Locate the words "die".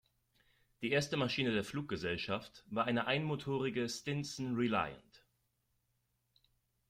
0.81-0.89